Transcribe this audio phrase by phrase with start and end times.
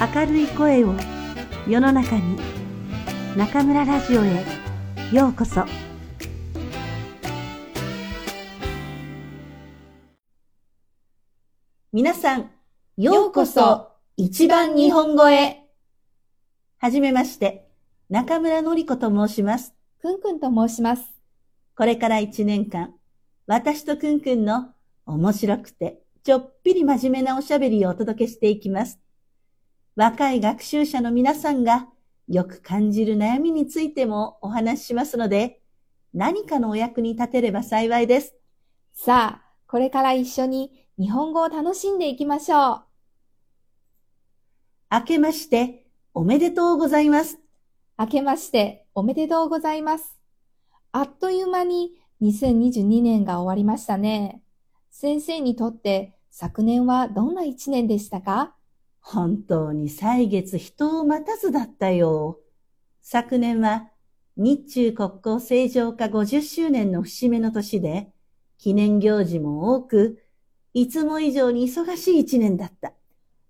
[0.00, 0.94] 明るい声を
[1.68, 2.38] 世の中に
[3.36, 4.46] 中村ラジオへ
[5.12, 5.66] ようこそ。
[11.92, 12.50] 皆さん
[12.96, 15.66] ようこそ一番日本語へ。
[16.78, 17.68] はじめまして
[18.08, 19.74] 中村のり子と申します。
[20.00, 21.04] くんくんと申します。
[21.76, 22.94] これから一年間
[23.46, 24.70] 私とくんくんの
[25.04, 28.98] 面白くてちょっぴり真面目なおしゃべりをお届けしていきます
[29.96, 31.88] 若い学習者の皆さんが
[32.28, 35.60] よく感じる悩みについてもお話ししますので、
[36.14, 38.34] 何かのお役に立てれば幸いです。
[38.94, 42.82] さあ、これから一緒に日本語を楽しんでいきましょう。
[44.92, 47.38] 明けましておめでとうございます。
[47.98, 50.18] 明けましておめでとうございます。
[50.92, 54.42] あっという間に2022年が終わりましたね。
[54.90, 58.54] 先生にとって昨年はどんな一年でしたか？
[59.00, 62.38] 本当に歳月人を待たずだったよ。
[63.02, 63.90] 昨年は
[64.36, 68.12] 日中国交正常化50周年の節目の年で、
[68.58, 70.22] 記念行事も多く、
[70.72, 72.92] いつも以上に忙しい一年だった。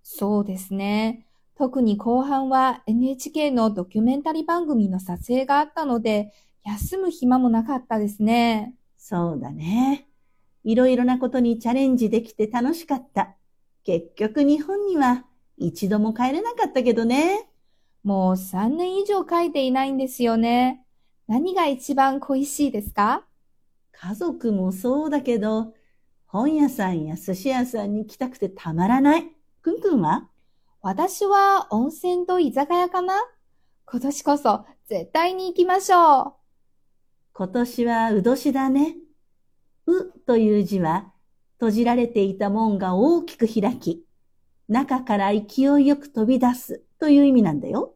[0.01, 1.27] そうですね。
[1.55, 6.33] 特に後半は NHK のドキュメンタリー番組の撮影があったので、
[6.65, 8.73] 休む暇もなかったですね。
[8.97, 10.07] そうだね。
[10.63, 13.35] いろいろなことにチャレンジできて楽しかった。
[13.83, 15.25] 結局日本には
[15.57, 17.47] 一度も帰れなかったけどね。
[18.03, 20.83] もう3年以上書いていないんですよね。
[21.27, 23.25] 何が一番恋しいですか？
[23.91, 25.73] 家族もそうだけど、
[26.25, 29.25] 本屋さんや寿司屋さんに来たくてたまらない。
[29.61, 30.29] くんくんは？
[30.81, 33.13] 私は温泉と居酒屋かな
[33.85, 36.33] 今年こそ絶対に行きましょう。
[37.33, 38.95] 今年はう年だね。
[39.85, 41.11] うという字は
[41.59, 44.05] 閉じられていた門が大きく開き、
[44.71, 47.93] 中から勢いよく飛び出すという意味なんだよ。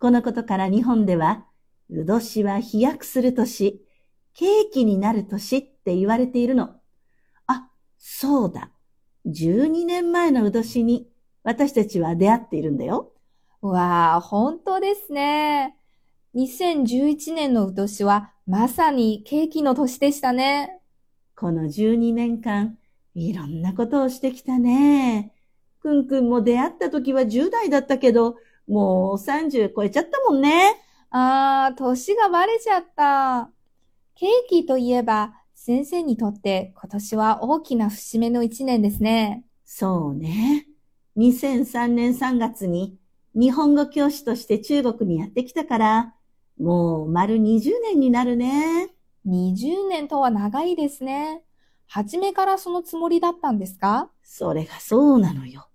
[0.00, 1.46] このことから日本では、
[1.88, 3.80] う年は飛躍する年、
[4.34, 6.74] 景気になる年って言われているの。
[7.46, 8.72] あ、そうだ。
[9.26, 11.08] 12年前のう年に
[11.44, 13.12] 私たちは出会っているんだよ。
[13.60, 15.76] わあ、本当ですね。
[16.34, 20.80] 2011年のう年はまさに景気の年でしたね。
[21.36, 22.78] この12年間、
[23.14, 25.33] いろんなことをしてきたね。
[25.84, 28.36] くんくんも出会った時は10代だったけど、
[28.66, 30.80] もう30超えちゃったもんね。
[31.10, 33.50] ああ、年がバレちゃった。
[34.14, 39.44] ケーキといえば、先生にとって今年は大きな節目の一年ですね。
[39.66, 40.66] そうね。
[41.18, 42.96] 2003年3月に
[43.34, 46.14] 日本語教師として中国にやってきたから、
[46.58, 48.88] もう丸20年になるね。
[49.26, 51.42] 20年とは長いですね。
[51.86, 54.08] 初めからそのつもりだったんですか？
[54.22, 55.68] それがそうなのよ。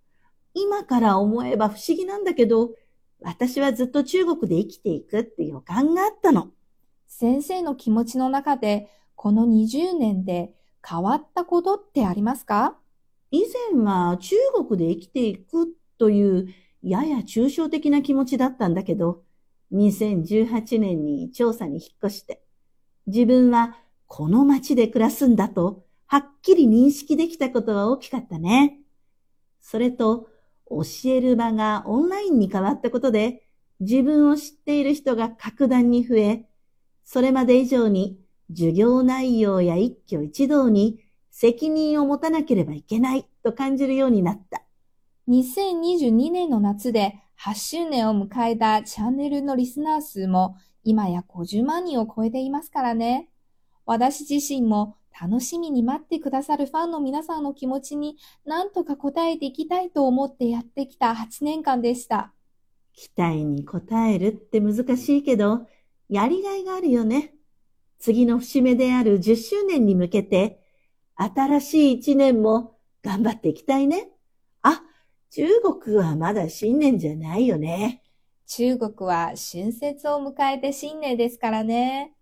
[0.69, 2.75] 今から思えば不思議なんだけど、
[3.22, 6.50] 私はずっと中国で生きていくって予感があったの。
[7.07, 10.53] 先生の気持ちの中で、この20年で
[10.88, 12.78] 変わったことってありますか？
[13.31, 14.35] 以前は中
[14.68, 16.53] 国で生きていくという
[16.84, 19.24] やや抽象的な気持ちだったんだけど、
[19.74, 22.44] 2018年に調査に引っ越して、
[23.08, 23.75] 自分は
[24.06, 28.78] この街で暮らすんだと、はっきり認識できたことは大きかったね。
[29.62, 30.29] それと、
[30.69, 33.44] 教える場がオンラインに変わったことで、
[33.80, 36.46] 自分を知っている人が格段に増え、
[37.06, 38.19] それまで以上に
[38.50, 44.63] 授業内容や一挙一動に責任を持たなければいけないと感じるようになった。
[45.28, 53.29] 2022年の夏で8周年を迎えたチャンネルのリスナー数も今や50万人を超えていますからね。
[53.85, 62.34] 私自身も楽しみに待ってくださるファンの皆さんの気持ちに何とか応えていきたいと思ってやってきた8年間でした。
[62.94, 65.68] 期待に応えるって難しいけど、
[66.09, 67.34] やりがいがあるよね。
[68.00, 70.62] 次の節目である10周年に向けて、
[71.16, 74.09] 新しい1年も頑張っていきたいね。
[74.62, 74.82] あ、
[75.32, 78.03] 中国はまだ新年じゃないよね。
[78.47, 82.14] 中国は春節を迎えて新年ですからね。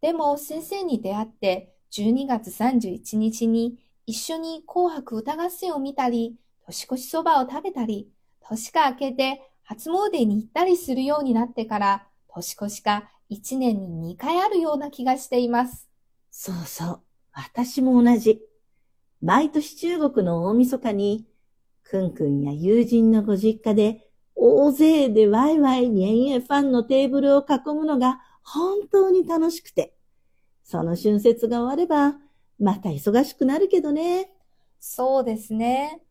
[0.00, 6.36] でも先生に出会って12月31日に一緒に紅白歌合戦を見たり、
[6.66, 15.88] 年越しそばを食べたり、年が明けて初詣に行ったりするようになってから、年越しが1年に2回あるような気がしています。
[16.30, 17.00] そうそう。
[17.32, 18.40] 私も同じ。
[19.20, 21.26] 毎年中国の大晦日に、
[21.82, 29.97] くんくんや友人のご実家で、大勢でワイワイにえファンのテーブルを囲むのが本当に楽しくて。
[30.70, 32.18] その春節が終われば、
[32.60, 34.30] また忙しくなるけどね。
[34.78, 36.02] そうですね。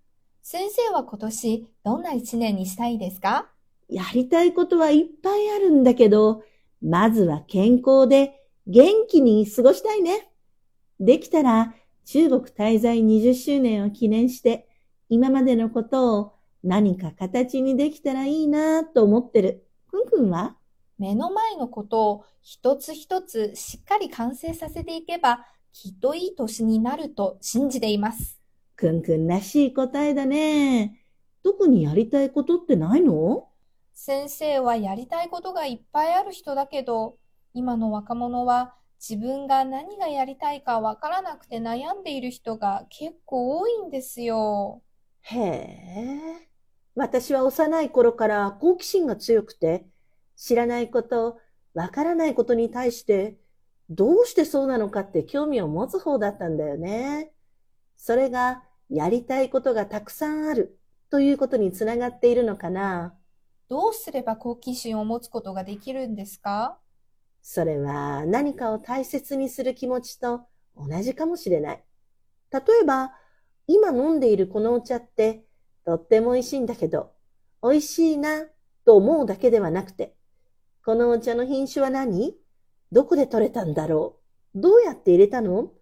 [0.42, 3.51] 先生は今年どんな一年にしたいですか？
[3.88, 6.42] やりたいことはいっぱいあるんだけど、
[6.81, 8.33] まずは健康で
[8.65, 10.27] 元気に過ごしたいね。
[11.00, 11.75] できたら
[12.06, 14.68] 中国滞在20周年を記念して、
[15.07, 16.33] 今までのことを
[16.63, 19.68] 何か形にできたらいいなと思ってる。
[19.92, 20.57] くんくんは？
[20.97, 28.39] 目の前のことを一つ一つしっかり完成させていけば、きっといい年になると信じています。
[28.75, 31.01] くんくんらしい答えだね。
[31.44, 33.47] 特にやりたいことってないの？
[33.94, 37.17] 先生はやりたいことがいっぱいある人だけど、
[37.53, 44.81] 今の若者は自分が何がやりたいかわからなくて悩んでいる人が結構多いんですよ。
[45.21, 46.49] へえ。
[46.95, 49.85] 私は幼い頃から好奇心が強くて、
[50.37, 51.39] 知らないこと、
[51.73, 53.35] わからないことに対して、
[53.89, 57.33] どうしてそうなのかって興味を持つ方だったんだよね。
[57.97, 60.79] それが、やりたいことがたくさんある
[61.09, 63.13] ということにつながっているのかな。
[63.67, 66.79] どうすれば好奇心を持つことができるんですか？
[67.41, 70.41] それは何かを大切にする気持ちと
[70.77, 71.83] 同じかもしれない。
[72.51, 73.13] 例えば、
[73.67, 75.43] 今飲んでいるこのお茶って
[75.85, 77.11] とっても美味しいんだけど、
[77.61, 78.45] 美味しいな
[78.85, 80.15] と思うだけではなくて、
[80.87, 82.33] このお茶の品種は何？
[82.93, 84.21] どこで取れたんだろ
[84.55, 84.61] う？
[84.61, 85.63] どうやって入れたの？
[85.63, 85.73] っ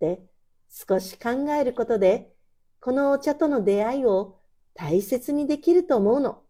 [0.00, 0.24] て
[0.68, 2.32] 少し考えることで、
[2.80, 4.40] このお茶との出会いを
[4.74, 6.42] 大切にできると思うの。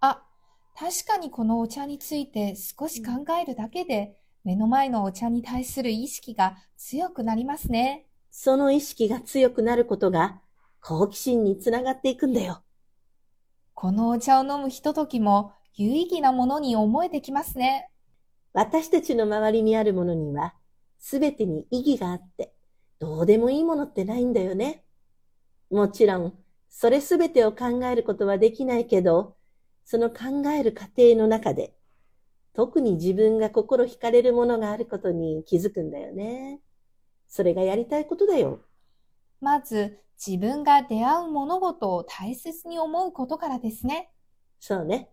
[0.00, 8.06] 確かにこのお茶について少し考えるだけで、目の前のお茶に対する意識が強くなりますね。
[8.32, 10.40] その意識が強くなることが
[10.80, 12.64] 好奇心につながっていくんだよ。
[13.72, 17.90] このお茶を飲むひとときも有意義なものに思えてきますね。
[18.52, 20.54] 私たちの周りにあるものには、
[20.98, 22.54] すべてに意義があって、
[23.00, 24.84] どうでもいいものってないんだよね。
[25.70, 26.34] もちろん、
[26.70, 29.36] それすべてを考えることはできないけど、
[29.84, 31.74] その考える過程の中で、
[32.52, 36.60] 特に自分が心惹かれるものがあることに気づくんだよね。
[37.26, 38.60] それがやりたいことだよ。
[39.40, 44.12] まず、自分が出会う物事を大切に思うことからですね。
[44.60, 45.10] そうね。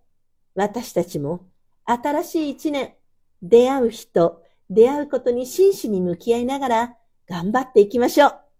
[0.56, 1.48] 私たちも、
[1.86, 2.94] 新しい一年、
[3.42, 8.51] 出会う人、出会うことに真摯に向き合いながら、頑張っていきましょう。